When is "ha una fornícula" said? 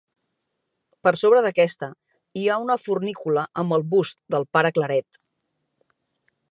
2.47-3.45